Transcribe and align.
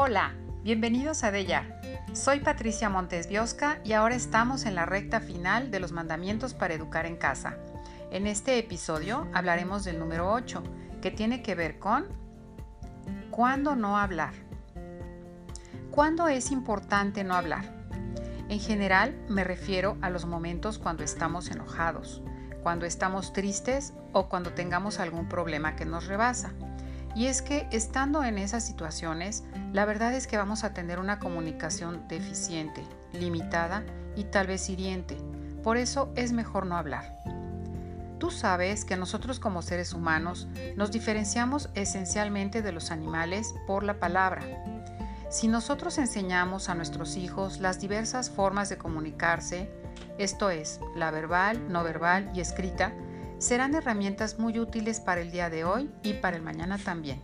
Hola, 0.00 0.32
bienvenidos 0.62 1.24
a 1.24 1.32
Della. 1.32 1.80
Soy 2.12 2.38
Patricia 2.38 2.88
Montes 2.88 3.26
Biosca 3.26 3.80
y 3.82 3.94
ahora 3.94 4.14
estamos 4.14 4.64
en 4.64 4.76
la 4.76 4.86
recta 4.86 5.18
final 5.18 5.72
de 5.72 5.80
los 5.80 5.90
mandamientos 5.90 6.54
para 6.54 6.72
educar 6.72 7.04
en 7.04 7.16
casa. 7.16 7.56
En 8.12 8.28
este 8.28 8.60
episodio 8.60 9.26
hablaremos 9.34 9.82
del 9.82 9.98
número 9.98 10.32
8, 10.32 10.62
que 11.02 11.10
tiene 11.10 11.42
que 11.42 11.56
ver 11.56 11.80
con 11.80 12.06
¿cuándo 13.32 13.74
no 13.74 13.98
hablar? 13.98 14.34
¿Cuándo 15.90 16.28
es 16.28 16.52
importante 16.52 17.24
no 17.24 17.34
hablar? 17.34 17.64
En 18.48 18.60
general 18.60 19.18
me 19.28 19.42
refiero 19.42 19.98
a 20.00 20.10
los 20.10 20.26
momentos 20.26 20.78
cuando 20.78 21.02
estamos 21.02 21.50
enojados, 21.50 22.22
cuando 22.62 22.86
estamos 22.86 23.32
tristes 23.32 23.94
o 24.12 24.28
cuando 24.28 24.52
tengamos 24.52 25.00
algún 25.00 25.28
problema 25.28 25.74
que 25.74 25.86
nos 25.86 26.06
rebasa. 26.06 26.52
Y 27.18 27.26
es 27.26 27.42
que 27.42 27.66
estando 27.72 28.22
en 28.22 28.38
esas 28.38 28.64
situaciones, 28.64 29.42
la 29.72 29.84
verdad 29.84 30.14
es 30.14 30.28
que 30.28 30.36
vamos 30.36 30.62
a 30.62 30.72
tener 30.72 31.00
una 31.00 31.18
comunicación 31.18 32.06
deficiente, 32.06 32.84
limitada 33.12 33.82
y 34.14 34.22
tal 34.22 34.46
vez 34.46 34.70
hiriente. 34.70 35.16
Por 35.64 35.78
eso 35.78 36.12
es 36.14 36.30
mejor 36.30 36.64
no 36.64 36.76
hablar. 36.76 37.18
Tú 38.20 38.30
sabes 38.30 38.84
que 38.84 38.96
nosotros 38.96 39.40
como 39.40 39.62
seres 39.62 39.94
humanos 39.94 40.46
nos 40.76 40.92
diferenciamos 40.92 41.70
esencialmente 41.74 42.62
de 42.62 42.70
los 42.70 42.92
animales 42.92 43.52
por 43.66 43.82
la 43.82 43.98
palabra. 43.98 44.42
Si 45.28 45.48
nosotros 45.48 45.98
enseñamos 45.98 46.68
a 46.68 46.76
nuestros 46.76 47.16
hijos 47.16 47.58
las 47.58 47.80
diversas 47.80 48.30
formas 48.30 48.68
de 48.68 48.78
comunicarse, 48.78 49.68
esto 50.18 50.50
es, 50.50 50.78
la 50.94 51.10
verbal, 51.10 51.68
no 51.68 51.82
verbal 51.82 52.30
y 52.32 52.38
escrita, 52.40 52.92
serán 53.38 53.74
herramientas 53.74 54.38
muy 54.38 54.58
útiles 54.58 55.00
para 55.00 55.20
el 55.20 55.30
día 55.30 55.48
de 55.48 55.64
hoy 55.64 55.90
y 56.02 56.14
para 56.14 56.36
el 56.36 56.42
mañana 56.42 56.76
también. 56.76 57.22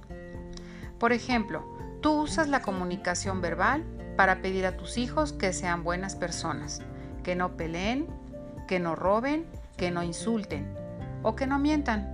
Por 0.99 1.13
ejemplo, 1.13 1.65
tú 2.01 2.23
usas 2.23 2.49
la 2.49 2.63
comunicación 2.63 3.41
verbal 3.41 3.85
para 4.17 4.41
pedir 4.41 4.65
a 4.65 4.77
tus 4.77 4.97
hijos 4.97 5.33
que 5.33 5.53
sean 5.53 5.83
buenas 5.83 6.15
personas, 6.15 6.81
que 7.25 7.35
no 7.35 7.57
peleen, 7.57 8.07
que 8.69 8.79
no 8.79 8.95
roben, 8.95 9.45
que 9.77 9.91
no 9.91 10.03
insulten 10.03 10.73
o 11.23 11.35
que 11.35 11.47
no 11.47 11.59
mientan. 11.59 12.11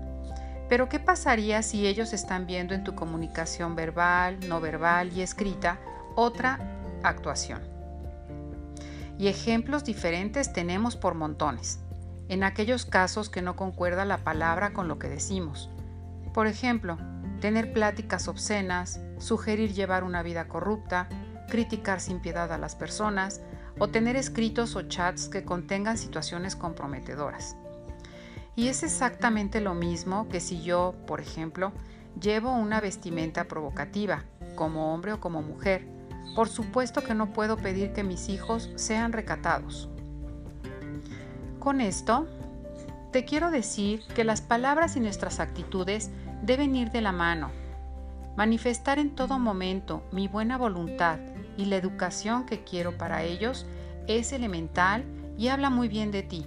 Pero 0.69 0.89
¿qué 0.89 0.98
pasaría 0.98 1.62
si 1.62 1.87
ellos 1.87 2.12
están 2.12 2.47
viendo 2.47 2.75
en 2.75 2.85
tu 2.85 2.95
comunicación 2.95 3.77
verbal, 3.77 4.39
no 4.48 4.61
verbal 4.61 5.12
y 5.12 5.20
escrita 5.20 5.79
otra 6.14 6.59
actuación? 7.03 7.61
Y 9.19 9.29
ejemplos 9.29 9.85
diferentes 9.85 10.55
tenemos 10.55 10.97
por 10.97 11.14
montones 11.14 11.81
en 12.31 12.45
aquellos 12.45 12.86
casos 12.86 13.28
que 13.28 13.42
no 13.42 13.56
concuerda 13.56 14.05
la 14.05 14.19
palabra 14.19 14.73
con 14.73 14.86
lo 14.86 15.00
que 15.00 15.09
decimos. 15.09 15.69
Por 16.33 16.47
ejemplo, 16.47 16.97
tener 17.41 17.73
pláticas 17.73 18.28
obscenas, 18.28 19.00
sugerir 19.19 19.73
llevar 19.75 20.05
una 20.05 20.23
vida 20.23 20.47
corrupta, 20.47 21.08
criticar 21.48 22.01
sin 22.01 22.20
piedad 22.20 22.53
a 22.53 22.58
las 22.58 22.77
personas 22.77 23.41
o 23.81 23.89
tener 23.89 24.14
escritos 24.14 24.77
o 24.77 24.83
chats 24.83 25.28
que 25.28 25.45
contengan 25.45 25.98
situaciones 25.98 26.55
comprometedoras. 26.55 27.56
Y 28.55 28.69
es 28.69 28.84
exactamente 28.84 29.61
lo 29.61 29.75
mismo 29.75 30.28
que 30.28 30.39
si 30.39 30.62
yo, 30.62 30.95
por 31.08 31.20
ejemplo, 31.20 31.73
llevo 32.20 32.53
una 32.53 32.81
vestimenta 32.81 33.48
provocativa, 33.48 34.23
como 34.55 34.95
hombre 34.95 35.14
o 35.14 35.20
como 35.20 35.42
mujer. 35.42 35.84
Por 36.36 36.48
supuesto 36.48 37.03
que 37.03 37.14
no 37.14 37.33
puedo 37.33 37.56
pedir 37.56 37.92
que 37.92 38.05
mis 38.05 38.28
hijos 38.28 38.70
sean 38.77 39.12
recatados. 39.12 39.89
Con 41.61 41.83
esto, 41.83 42.27
te 43.12 43.27
quiero 43.27 43.50
decir 43.50 44.03
que 44.14 44.25
las 44.25 44.41
palabras 44.41 44.97
y 44.97 45.00
nuestras 45.00 45.41
actitudes 45.41 46.11
deben 46.41 46.75
ir 46.75 46.91
de 46.91 47.02
la 47.02 47.12
mano. 47.12 47.50
Manifestar 48.34 48.98
en 48.98 49.14
todo 49.14 49.39
momento 49.39 50.02
mi 50.11 50.27
buena 50.27 50.56
voluntad 50.56 51.19
y 51.58 51.67
la 51.67 51.77
educación 51.77 52.47
que 52.47 52.64
quiero 52.64 52.97
para 52.97 53.25
ellos 53.25 53.67
es 54.07 54.33
elemental 54.33 55.05
y 55.36 55.48
habla 55.48 55.68
muy 55.68 55.89
bien 55.89 56.11
de 56.11 56.23
ti. 56.23 56.46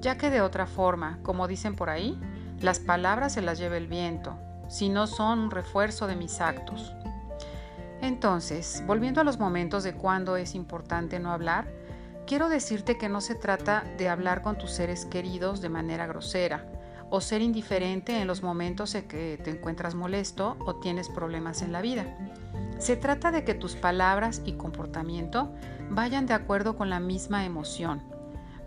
Ya 0.00 0.16
que 0.16 0.30
de 0.30 0.40
otra 0.40 0.66
forma, 0.66 1.18
como 1.22 1.46
dicen 1.46 1.76
por 1.76 1.90
ahí, 1.90 2.18
las 2.58 2.78
palabras 2.78 3.34
se 3.34 3.42
las 3.42 3.58
lleva 3.58 3.76
el 3.76 3.86
viento, 3.86 4.34
si 4.68 4.88
no 4.88 5.06
son 5.06 5.40
un 5.40 5.50
refuerzo 5.50 6.06
de 6.06 6.16
mis 6.16 6.40
actos. 6.40 6.94
Entonces, 8.00 8.82
volviendo 8.86 9.20
a 9.20 9.24
los 9.24 9.38
momentos 9.38 9.84
de 9.84 9.92
cuando 9.92 10.38
es 10.38 10.54
importante 10.54 11.18
no 11.20 11.32
hablar, 11.32 11.68
quiero 12.30 12.48
decirte 12.48 12.96
que 12.96 13.08
no 13.08 13.20
se 13.20 13.34
trata 13.34 13.82
de 13.98 14.08
hablar 14.08 14.42
con 14.42 14.56
tus 14.56 14.70
seres 14.70 15.04
queridos 15.04 15.60
de 15.60 15.68
manera 15.68 16.06
grosera 16.06 16.64
o 17.10 17.20
ser 17.20 17.42
indiferente 17.42 18.20
en 18.20 18.28
los 18.28 18.44
momentos 18.44 18.94
en 18.94 19.08
que 19.08 19.36
te 19.42 19.50
encuentras 19.50 19.96
molesto 19.96 20.56
o 20.60 20.76
tienes 20.76 21.08
problemas 21.08 21.60
en 21.60 21.72
la 21.72 21.82
vida. 21.82 22.06
Se 22.78 22.94
trata 22.94 23.32
de 23.32 23.42
que 23.42 23.54
tus 23.54 23.74
palabras 23.74 24.42
y 24.44 24.52
comportamiento 24.52 25.52
vayan 25.90 26.26
de 26.26 26.34
acuerdo 26.34 26.76
con 26.76 26.88
la 26.88 27.00
misma 27.00 27.44
emoción, 27.44 28.00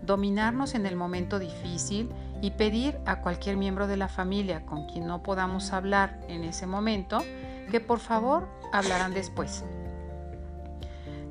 dominarnos 0.02 0.74
en 0.74 0.84
el 0.84 0.94
momento 0.94 1.38
difícil 1.38 2.10
y 2.42 2.50
pedir 2.50 2.98
a 3.06 3.22
cualquier 3.22 3.56
miembro 3.56 3.86
de 3.86 3.96
la 3.96 4.08
familia 4.08 4.66
con 4.66 4.84
quien 4.88 5.06
no 5.06 5.22
podamos 5.22 5.72
hablar 5.72 6.20
en 6.28 6.44
ese 6.44 6.66
momento 6.66 7.24
que 7.70 7.80
por 7.80 8.00
favor 8.00 8.46
hablarán 8.74 9.14
después. 9.14 9.64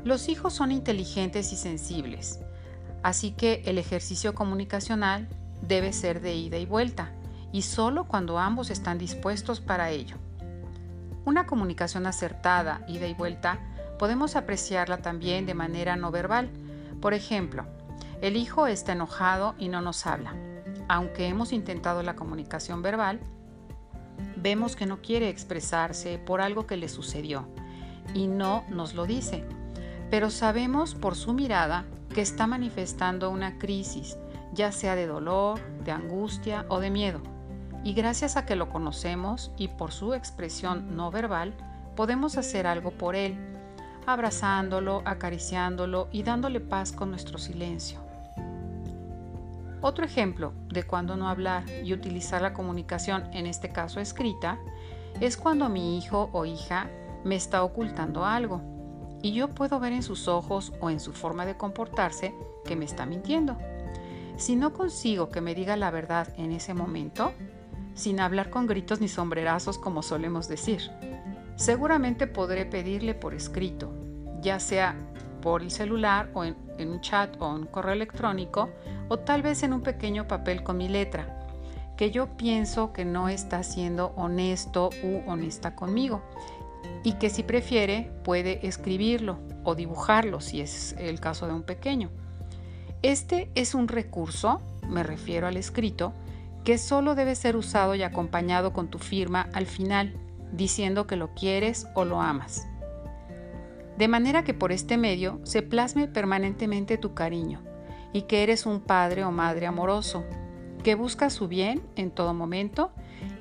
Los 0.03 0.27
hijos 0.27 0.53
son 0.53 0.73
inteligentes 0.73 1.53
y 1.53 1.55
sensibles, 1.55 2.41
así 3.03 3.31
que 3.31 3.61
el 3.65 3.77
ejercicio 3.77 4.35
comunicacional 4.35 5.29
debe 5.61 5.93
ser 5.93 6.19
de 6.19 6.35
ida 6.35 6.57
y 6.57 6.65
vuelta, 6.65 7.13
y 7.53 7.61
solo 7.61 8.03
cuando 8.03 8.37
ambos 8.37 8.69
están 8.69 8.97
dispuestos 8.97 9.61
para 9.61 9.91
ello. 9.91 10.17
Una 11.23 11.45
comunicación 11.45 12.05
acertada, 12.05 12.83
ida 12.89 13.07
y 13.07 13.13
vuelta, 13.13 13.59
podemos 13.97 14.35
apreciarla 14.35 14.97
también 14.97 15.45
de 15.45 15.53
manera 15.53 15.95
no 15.95 16.11
verbal. 16.11 16.49
Por 16.99 17.13
ejemplo, 17.13 17.65
el 18.21 18.35
hijo 18.35 18.67
está 18.67 18.91
enojado 18.91 19.55
y 19.57 19.69
no 19.69 19.79
nos 19.79 20.05
habla. 20.05 20.33
Aunque 20.89 21.27
hemos 21.27 21.53
intentado 21.53 22.03
la 22.03 22.17
comunicación 22.17 22.81
verbal, 22.81 23.21
vemos 24.35 24.75
que 24.75 24.85
no 24.85 25.01
quiere 25.01 25.29
expresarse 25.29 26.17
por 26.17 26.41
algo 26.41 26.67
que 26.67 26.75
le 26.75 26.89
sucedió 26.89 27.47
y 28.13 28.27
no 28.27 28.65
nos 28.69 28.95
lo 28.95 29.05
dice 29.05 29.45
pero 30.13 30.29
sabemos 30.29 30.93
por 30.93 31.15
su 31.15 31.33
mirada 31.33 31.85
que 32.13 32.21
está 32.21 32.45
manifestando 32.45 33.31
una 33.31 33.57
crisis, 33.57 34.15
ya 34.53 34.71
sea 34.71 34.93
de 34.93 35.07
dolor, 35.07 35.59
de 35.83 35.89
angustia 35.89 36.67
o 36.69 36.79
de 36.79 36.91
miedo. 36.91 37.19
Y 37.83 37.93
gracias 37.93 38.37
a 38.37 38.45
que 38.45 38.55
lo 38.55 38.69
conocemos 38.69 39.51
y 39.57 39.69
por 39.69 39.91
su 39.91 40.13
expresión 40.13 40.95
no 40.95 41.09
verbal, 41.09 41.55
podemos 41.95 42.37
hacer 42.37 42.67
algo 42.67 42.91
por 42.91 43.15
él, 43.15 43.39
abrazándolo, 44.05 45.01
acariciándolo 45.03 46.09
y 46.11 46.21
dándole 46.21 46.59
paz 46.59 46.91
con 46.91 47.09
nuestro 47.09 47.39
silencio. 47.39 47.99
Otro 49.81 50.05
ejemplo 50.05 50.53
de 50.69 50.83
cuando 50.83 51.17
no 51.17 51.27
hablar 51.27 51.63
y 51.83 51.91
utilizar 51.91 52.43
la 52.43 52.53
comunicación, 52.53 53.33
en 53.33 53.47
este 53.47 53.71
caso 53.71 53.99
escrita, 53.99 54.59
es 55.19 55.37
cuando 55.37 55.69
mi 55.69 55.97
hijo 55.97 56.29
o 56.33 56.45
hija 56.45 56.87
me 57.23 57.35
está 57.35 57.63
ocultando 57.63 58.25
algo 58.25 58.72
y 59.23 59.31
yo 59.31 59.47
puedo 59.47 59.79
ver 59.79 59.93
en 59.93 60.03
sus 60.03 60.27
ojos 60.27 60.73
o 60.81 60.91
en 60.91 60.99
su 60.99 61.13
forma 61.13 61.45
de 61.45 61.55
comportarse 61.57 62.35
que 62.65 62.75
me 62.75 62.85
está 62.85 63.07
mintiendo. 63.07 63.57
Si 64.35 64.55
no 64.55 64.73
consigo 64.73 65.29
que 65.29 65.41
me 65.41 65.55
diga 65.55 65.77
la 65.77 65.89
verdad 65.89 66.27
en 66.37 66.51
ese 66.51 66.73
momento, 66.73 67.31
sin 67.95 68.19
hablar 68.19 68.49
con 68.49 68.67
gritos 68.67 68.99
ni 68.99 69.07
sombrerazos 69.07 69.77
como 69.77 70.03
solemos 70.03 70.49
decir, 70.49 70.81
seguramente 71.55 72.27
podré 72.27 72.65
pedirle 72.65 73.15
por 73.15 73.33
escrito, 73.33 73.93
ya 74.41 74.59
sea 74.59 74.95
por 75.41 75.61
el 75.61 75.71
celular 75.71 76.29
o 76.33 76.43
en, 76.43 76.55
un 76.79 76.99
chat 76.99 77.41
o 77.41 77.49
un 77.49 77.65
correo 77.65 77.93
electrónico 77.93 78.71
o 79.07 79.19
tal 79.19 79.41
vez 79.41 79.63
en 79.63 79.71
un 79.71 79.81
pequeño 79.81 80.27
papel 80.27 80.63
con 80.63 80.77
mi 80.77 80.89
letra, 80.89 81.47
que 81.95 82.11
yo 82.11 82.35
pienso 82.35 82.91
que 82.91 83.05
no 83.05 83.29
está 83.29 83.63
siendo 83.63 84.07
honesto 84.17 84.89
u 85.01 85.29
honesta 85.29 85.75
conmigo 85.75 86.23
y 87.03 87.13
que 87.13 87.29
si 87.29 87.43
prefiere 87.43 88.11
puede 88.23 88.65
escribirlo 88.65 89.39
o 89.63 89.75
dibujarlo 89.75 90.41
si 90.41 90.61
es 90.61 90.95
el 90.97 91.19
caso 91.19 91.47
de 91.47 91.53
un 91.53 91.63
pequeño. 91.63 92.09
Este 93.01 93.49
es 93.55 93.75
un 93.75 93.87
recurso, 93.87 94.61
me 94.87 95.03
refiero 95.03 95.47
al 95.47 95.57
escrito, 95.57 96.13
que 96.63 96.77
solo 96.77 97.15
debe 97.15 97.35
ser 97.35 97.57
usado 97.57 97.95
y 97.95 98.03
acompañado 98.03 98.71
con 98.71 98.87
tu 98.87 98.99
firma 98.99 99.49
al 99.53 99.65
final, 99.65 100.13
diciendo 100.53 101.07
que 101.07 101.17
lo 101.17 101.33
quieres 101.33 101.87
o 101.93 102.05
lo 102.05 102.21
amas. 102.21 102.65
De 103.97 104.07
manera 104.07 104.43
que 104.43 104.53
por 104.53 104.71
este 104.71 104.97
medio 104.97 105.39
se 105.43 105.61
plasme 105.61 106.07
permanentemente 106.07 106.97
tu 106.97 107.13
cariño 107.13 107.61
y 108.13 108.23
que 108.23 108.43
eres 108.43 108.65
un 108.65 108.79
padre 108.79 109.23
o 109.23 109.31
madre 109.31 109.67
amoroso, 109.67 110.23
que 110.83 110.95
busca 110.95 111.29
su 111.29 111.47
bien 111.47 111.81
en 111.95 112.11
todo 112.11 112.33
momento 112.33 112.91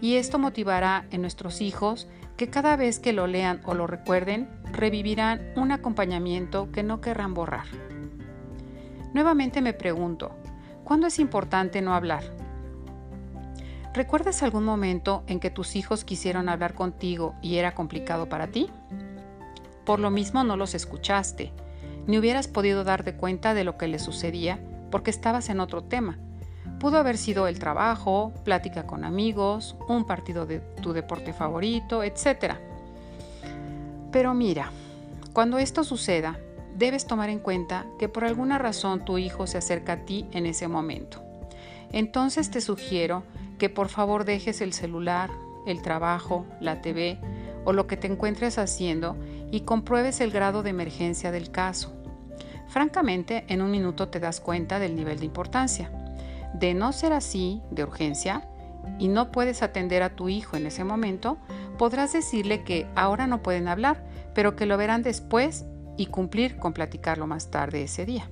y 0.03 0.17
esto 0.17 0.39
motivará 0.39 1.07
en 1.11 1.23
nuestros 1.23 1.63
hijos 1.63 2.09
que 2.37 2.51
cada 2.51 2.77
vez 2.77 2.99
que 2.99 3.15
lo 3.15 3.27
lean 3.27 3.63
o 3.65 3.73
lo 3.73 3.87
recuerden, 3.87 4.51
revivirán 4.71 5.41
un 5.57 5.73
acompañamiento 5.73 6.71
que 6.71 6.83
no 6.83 7.01
querrán 7.01 7.33
borrar. 7.33 7.65
Nuevamente 9.15 9.63
me 9.63 9.73
pregunto, 9.73 10.37
¿cuándo 10.85 11.07
es 11.07 11.19
importante 11.19 11.81
no 11.81 11.95
hablar? 11.95 12.25
¿Recuerdas 13.95 14.43
algún 14.43 14.65
momento 14.65 15.25
en 15.27 15.41
que 15.41 15.51
tus 15.51 15.77
hijos 15.77 16.05
quisieron 16.05 16.51
hablar 16.51 16.75
contigo 16.75 17.35
y 17.41 17.57
era 17.57 17.75
complicado 17.75 18.29
para 18.29 18.49
ti? 18.49 18.69
por 19.85 20.01
lo 20.01 20.11
mismo 20.11 20.45
no 20.45 20.57
los 20.57 20.75
escuchaste, 20.75 21.53
ni 22.07 22.19
hubieras 22.19 22.49
podido 22.49 22.85
darte 22.85 23.15
cuenta 23.15 23.55
de 23.55 23.65
lo 23.65 23.77
que 23.77 23.89
les 23.89 24.03
sucedía 24.03 24.61
porque 24.91 25.11
estabas 25.11 25.49
en 25.49 25.61
otro 25.61 25.85
tema. 25.85 26.19
Pudo 26.83 26.99
haber 26.99 27.17
sido 27.17 27.47
el 27.47 27.61
trabajo, 27.61 28.33
plática 28.43 28.89
con 28.89 29.05
amigos, 29.05 29.77
un 29.87 30.05
partido 30.05 30.47
de 30.47 30.59
tu 30.59 30.93
deporte 30.93 31.33
favorito, 31.33 32.03
etc. 32.03 32.57
Pero 34.11 34.35
mira, 34.35 34.73
cuando 35.33 35.59
esto 35.59 35.85
suceda, 35.85 36.41
debes 36.77 37.07
tomar 37.07 37.31
en 37.31 37.39
cuenta 37.39 37.87
que 38.01 38.09
por 38.09 38.25
alguna 38.25 38.59
razón 38.59 39.05
tu 39.05 39.17
hijo 39.19 39.47
se 39.47 39.59
acerca 39.59 39.93
a 39.93 39.97
ti 39.99 40.27
en 40.33 40.45
ese 40.45 40.67
momento. 40.67 41.23
Entonces 41.93 42.51
te 42.51 42.61
sugiero 42.61 43.23
que 43.61 43.69
por 43.69 43.89
favor 43.89 44.25
dejes 44.25 44.61
el 44.61 44.73
celular, 44.73 45.31
el 45.69 45.83
trabajo, 45.83 46.47
la 46.59 46.83
TV 46.83 47.17
o 47.65 47.73
lo 47.73 47.87
que 47.87 47.97
te 47.97 48.09
encuentres 48.09 48.59
haciendo 48.59 49.17
y 49.53 49.61
compruebes 49.61 50.21
el 50.21 50.33
grado 50.33 50.65
de 50.65 50.71
emergencia 50.71 51.31
del 51.31 51.53
caso. 51.53 51.93
Francamente, 52.67 53.45
en 53.47 53.63
un 53.63 53.71
minuto 53.71 54.09
te 54.09 54.19
das 54.19 54.41
cuenta 54.41 54.81
del 54.81 54.97
nivel 54.97 55.21
de 55.21 55.27
importancia. 55.27 56.02
De 56.55 56.75
no 56.75 56.93
ser 56.93 57.13
así, 57.13 57.63
de 57.71 57.85
urgencia, 57.85 58.49
y 58.99 59.09
no 59.09 59.31
puedes 59.31 59.63
atender 59.63 60.03
a 60.03 60.11
tu 60.17 60.29
hijo 60.29 60.57
en 60.57 60.67
ese 60.67 60.85
momento, 60.85 61.39
podrás 61.79 62.13
decirle 62.13 62.65
que 62.65 62.87
ahora 62.95 63.27
no 63.27 63.43
pueden 63.43 63.69
hablar, 63.69 64.05
pero 64.35 64.57
que 64.57 64.67
lo 64.67 64.77
verán 64.77 65.03
después 65.03 65.65
y 65.97 66.07
cumplir 66.07 66.57
con 66.57 66.73
platicarlo 66.73 67.27
más 67.27 67.51
tarde 67.51 67.83
ese 67.83 68.07
día. 68.07 68.29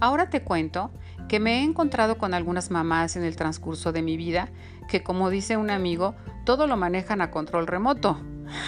Ahora 0.00 0.30
te 0.30 0.42
cuento 0.42 0.90
que 1.28 1.40
me 1.40 1.60
he 1.60 1.62
encontrado 1.62 2.18
con 2.18 2.34
algunas 2.34 2.70
mamás 2.70 3.16
en 3.16 3.22
el 3.22 3.36
transcurso 3.36 3.92
de 3.92 4.02
mi 4.02 4.16
vida 4.16 4.48
que, 4.88 5.02
como 5.02 5.30
dice 5.30 5.56
un 5.56 5.70
amigo, 5.70 6.14
todo 6.44 6.66
lo 6.66 6.76
manejan 6.76 7.20
a 7.20 7.30
control 7.30 7.66
remoto. 7.66 8.18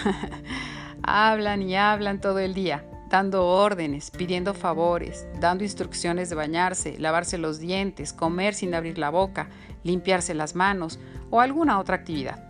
hablan 1.03 1.61
y 1.61 1.75
hablan 1.75 2.21
todo 2.21 2.39
el 2.39 2.53
día, 2.53 2.85
dando 3.13 3.45
órdenes, 3.45 4.09
pidiendo 4.09 4.55
favores, 4.55 5.27
dando 5.39 5.63
instrucciones 5.63 6.31
de 6.31 6.35
bañarse, 6.35 6.97
lavarse 6.97 7.37
los 7.37 7.59
dientes, 7.59 8.11
comer 8.11 8.55
sin 8.55 8.73
abrir 8.73 8.97
la 8.97 9.11
boca, 9.11 9.49
limpiarse 9.83 10.33
las 10.33 10.55
manos 10.55 10.97
o 11.29 11.39
alguna 11.39 11.77
otra 11.77 11.95
actividad. 11.95 12.49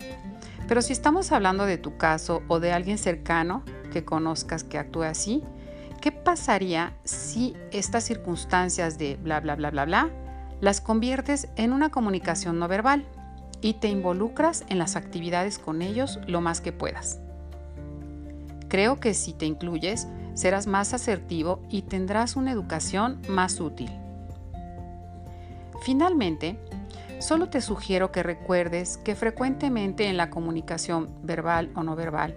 Pero 0.66 0.82
si 0.82 0.94
estamos 0.94 1.34
hablando 1.34 1.66
de 1.66 1.78
tu 1.78 1.98
caso 1.98 2.44
o 2.48 2.62
de 2.62 2.72
alguien 2.72 2.98
cercano 2.98 3.62
que 3.92 4.06
conozcas 4.06 4.64
que 4.64 4.78
actúe 4.78 5.04
así, 5.04 5.44
¿Qué 6.00 6.12
pasaría 6.12 6.98
si 7.06 7.56
estas 7.72 8.04
circunstancias 8.04 8.98
de 8.98 9.16
bla, 9.16 9.40
bla, 9.40 9.56
bla, 9.56 9.72
bla, 9.72 9.86
bla, 9.86 10.10
las 10.60 10.82
conviertes 10.82 11.48
en 11.56 11.72
una 11.72 11.92
comunicación 11.92 12.60
no 12.60 12.68
verbal 12.68 13.06
y 13.62 13.76
te 13.76 13.88
involucras 13.88 14.66
en 14.68 14.80
las 14.80 14.98
actividades 14.98 15.60
con 15.60 15.82
ellos 15.82 16.20
lo 16.28 16.42
más 16.42 16.60
que 16.60 16.74
puedas? 16.74 17.23
Creo 18.74 19.00
que 19.00 19.14
si 19.14 19.34
te 19.34 19.46
incluyes, 19.46 20.08
serás 20.34 20.66
más 20.66 20.96
asertivo 20.96 21.62
y 21.70 21.84
tendrás 21.84 22.36
una 22.36 22.52
educación 22.52 23.22
más 23.30 23.60
útil. 23.60 23.92
Finalmente, 25.84 26.58
solo 27.20 27.50
te 27.50 27.62
sugiero 27.62 28.12
que 28.12 28.24
recuerdes 28.24 28.98
que 28.98 29.14
frecuentemente 29.14 30.08
en 30.08 30.18
la 30.18 30.32
comunicación 30.32 31.08
verbal 31.22 31.70
o 31.76 31.84
no 31.84 31.96
verbal, 31.96 32.36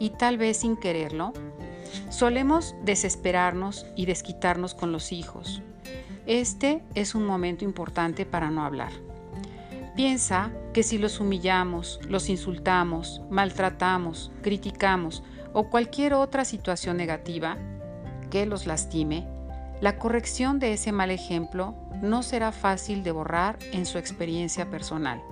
y 0.00 0.10
tal 0.10 0.38
vez 0.38 0.56
sin 0.56 0.76
quererlo, 0.76 1.32
Solemos 2.08 2.74
desesperarnos 2.82 3.86
y 3.94 4.06
desquitarnos 4.06 4.74
con 4.74 4.90
los 4.90 5.12
hijos. 5.12 5.62
Este 6.26 6.82
es 6.96 7.14
un 7.14 7.24
momento 7.24 7.64
importante 7.64 8.26
para 8.26 8.50
no 8.50 8.64
hablar. 8.64 8.90
Piensa 9.94 10.50
que 10.74 10.82
si 10.82 10.98
los 10.98 11.20
humillamos, 11.20 12.00
los 12.08 12.28
insultamos, 12.28 13.22
maltratamos, 13.30 14.32
criticamos 14.42 15.22
o 15.58 15.70
cualquier 15.70 16.12
otra 16.12 16.44
situación 16.44 16.98
negativa 16.98 17.56
que 18.28 18.44
los 18.44 18.66
lastime, 18.66 19.26
la 19.80 19.98
corrección 19.98 20.58
de 20.58 20.74
ese 20.74 20.92
mal 20.92 21.10
ejemplo 21.10 21.74
no 22.02 22.22
será 22.22 22.52
fácil 22.52 23.02
de 23.02 23.10
borrar 23.10 23.58
en 23.72 23.86
su 23.86 23.96
experiencia 23.96 24.70
personal. 24.70 25.22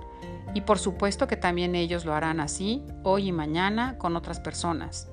Y 0.55 0.61
por 0.61 0.79
supuesto 0.79 1.27
que 1.27 1.37
también 1.37 1.75
ellos 1.75 2.05
lo 2.05 2.15
harán 2.15 2.39
así 2.39 2.83
hoy 3.03 3.27
y 3.27 3.31
mañana 3.31 3.99
con 3.99 4.15
otras 4.15 4.39
personas. 4.39 5.07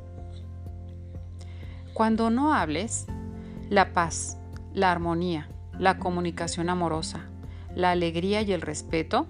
Cuando 1.93 2.31
no 2.31 2.55
hables, 2.55 3.05
la 3.69 3.93
paz, 3.93 4.39
la 4.73 4.91
armonía, 4.91 5.51
la 5.79 5.99
comunicación 5.99 6.71
amorosa, 6.71 7.27
la 7.75 7.91
alegría 7.91 8.41
y 8.41 8.53
el 8.53 8.63
respeto 8.63 9.27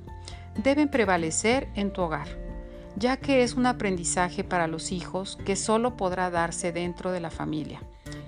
deben 0.62 0.88
prevalecer 0.88 1.66
en 1.74 1.92
tu 1.92 2.02
hogar, 2.02 2.28
ya 2.96 3.16
que 3.16 3.42
es 3.42 3.54
un 3.54 3.66
aprendizaje 3.66 4.44
para 4.44 4.66
los 4.66 4.92
hijos 4.92 5.38
que 5.44 5.56
solo 5.56 5.96
podrá 5.96 6.30
darse 6.30 6.72
dentro 6.72 7.12
de 7.12 7.20
la 7.20 7.30
familia. 7.30 7.80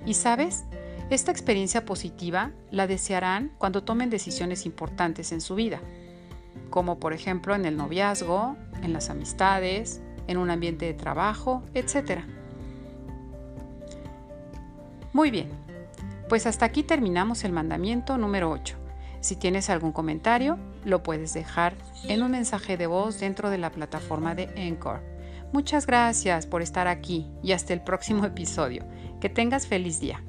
Y 0.06 0.14
sabes, 0.14 0.64
esta 1.10 1.30
experiencia 1.30 1.84
positiva 1.84 2.50
la 2.70 2.86
desearán 2.86 3.52
cuando 3.58 3.84
tomen 3.84 4.10
decisiones 4.10 4.66
importantes 4.66 5.32
en 5.32 5.40
su 5.40 5.54
vida, 5.54 5.80
como 6.70 6.98
por 6.98 7.12
ejemplo 7.12 7.54
en 7.54 7.66
el 7.66 7.76
noviazgo, 7.76 8.56
en 8.82 8.92
las 8.92 9.10
amistades, 9.10 10.00
en 10.26 10.38
un 10.38 10.50
ambiente 10.50 10.86
de 10.86 10.94
trabajo, 10.94 11.62
etc. 11.74 12.22
Muy 15.12 15.30
bien, 15.30 15.48
pues 16.28 16.46
hasta 16.46 16.64
aquí 16.64 16.82
terminamos 16.82 17.44
el 17.44 17.52
mandamiento 17.52 18.16
número 18.16 18.50
8. 18.50 18.76
Si 19.20 19.36
tienes 19.36 19.70
algún 19.70 19.92
comentario, 19.92 20.58
lo 20.84 21.02
puedes 21.02 21.34
dejar 21.34 21.74
en 22.08 22.22
un 22.22 22.30
mensaje 22.30 22.76
de 22.76 22.86
voz 22.86 23.20
dentro 23.20 23.50
de 23.50 23.58
la 23.58 23.70
plataforma 23.70 24.34
de 24.34 24.50
Encore. 24.56 25.00
Muchas 25.52 25.86
gracias 25.86 26.46
por 26.46 26.62
estar 26.62 26.88
aquí 26.88 27.26
y 27.42 27.52
hasta 27.52 27.72
el 27.72 27.80
próximo 27.80 28.24
episodio. 28.24 28.84
Que 29.20 29.28
tengas 29.28 29.66
feliz 29.66 30.00
día. 30.00 30.22